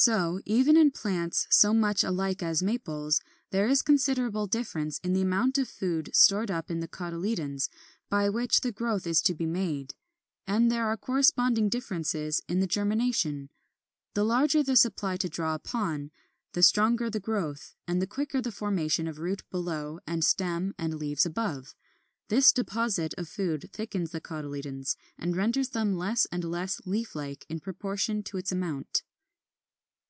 [0.06, 0.14] ]23.
[0.14, 3.18] So, even in plants so much alike as Maples,
[3.50, 7.70] there is considerable difference in the amount of food stored up in the cotyledons
[8.10, 9.94] by which the growth is to be made;
[10.46, 13.48] and there are corresponding differences in the germination.
[14.12, 16.10] The larger the supply to draw upon,
[16.52, 20.74] the stronger the growth, and the quicker the formation of root below and of stem
[20.78, 21.74] and leaves above.
[22.28, 27.46] This deposit of food thickens the cotyledons, and renders them less and less leaf like
[27.48, 29.02] in proportion to its amount.